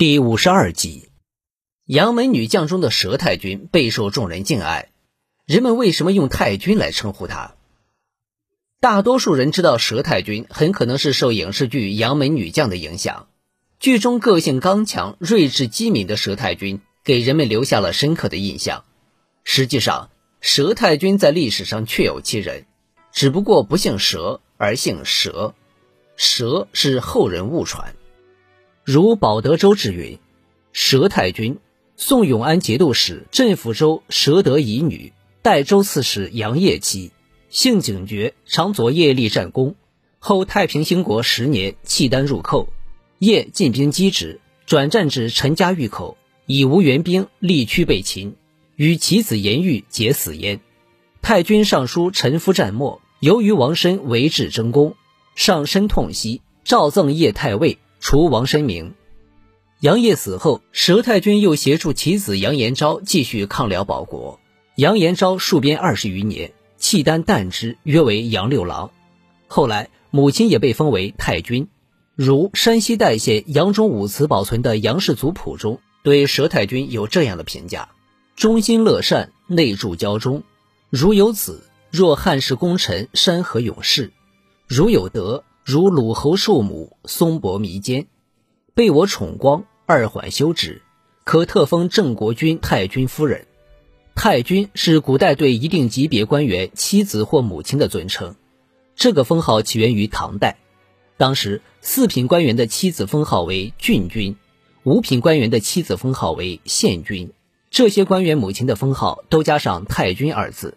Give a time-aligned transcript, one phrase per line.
[0.00, 1.10] 第五十二集，
[1.84, 4.88] 杨门女将中的佘太君备受众人敬爱。
[5.44, 7.50] 人们为什么用太君来称呼她？
[8.80, 13.28] 大多数人知道佘太君很可能是受影视剧《杨门女将》的影响。
[13.78, 18.86] 剧中个性刚强、睿智机敏的佘太君给人们留下了深刻的印象。
[19.44, 20.08] 实际上，
[20.40, 22.64] 佘太君在历史上确有其人，
[23.12, 25.52] 只不过不姓佘而姓佘，
[26.16, 27.94] 佘是后人误传。
[28.92, 30.18] 如保德州志云
[30.74, 31.58] ：“佘太君，
[31.96, 35.12] 宋永安节度使镇抚州佘德乙女，
[35.42, 37.12] 代州刺史杨业妻，
[37.50, 39.76] 性警觉，常左业立战功。
[40.18, 42.68] 后太平兴国十年，契丹入寇，
[43.20, 48.34] 业进兵击之，转战至陈家峪口，已无援兵，力驱被擒，
[48.74, 50.60] 与其子严玉结死焉。
[51.22, 54.96] 太君上书陈夫战没，由于王申为至争功，
[55.36, 58.94] 上深痛惜，诏赠叶太尉。”除王申明，
[59.80, 64.40] 杨业死后，佘太君又协助其子杨延昭继续抗辽保国。
[64.74, 68.90] 杨延昭戍边二十余年，契丹惮之，约为杨六郎。
[69.48, 71.68] 后来，母亲也被封为太君。
[72.16, 77.90] 如山西代县杨忠武祠保存的杨氏族谱中，对佘太君有这样的评价：
[78.34, 80.42] 忠心乐善，内助交忠。
[80.88, 84.08] 如有子，若汉室功臣、山河永世；
[84.66, 85.44] 如有德。
[85.64, 88.06] 如鲁侯寿母，松柏弥坚，
[88.74, 90.82] 被我宠光，二缓修止，
[91.24, 93.46] 可特封郑国君太君夫人。
[94.14, 98.34] 太君是古代对一定级别官员妻子或母亲的尊称，
[98.96, 100.58] 这个封号起源于唐代。
[101.16, 104.36] 当时四品官员的妻子封号为郡君，
[104.82, 107.32] 五品官员的妻子封号为县君，
[107.70, 110.76] 这些官员母亲的封号都加上太君二字。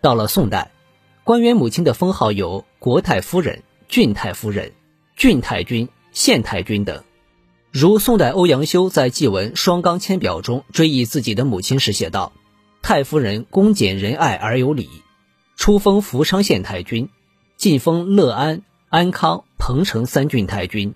[0.00, 0.70] 到了宋代，
[1.24, 3.62] 官员母亲的封号有国太夫人。
[3.92, 4.72] 郡太夫人、
[5.16, 7.04] 郡太君、县太君等，
[7.70, 12.32] 如宋代欧阳修在祭文《双冈签表》中追忆自己的母亲时写道
[12.80, 14.88] ：“太夫人恭俭仁爱而有礼，
[15.56, 17.10] 初封福昌县太君，
[17.58, 20.94] 晋封乐安、安康、彭城三郡太君。”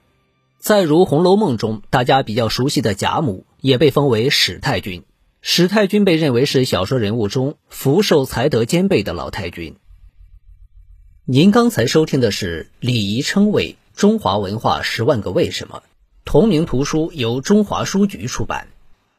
[0.59, 5.05] 再如《红楼梦》中大家比较熟悉的贾母，也被封为史太君。
[5.43, 9.77] 史太君被认为是小说人物中福寿才德兼备的老太君。
[11.29, 15.83] 您刚才收听的是《礼仪称谓：中华文化十万个为什么》，
[16.25, 18.69] 同名图书由中华书局出版，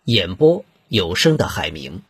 [0.06, 2.04] 演播有声的海明。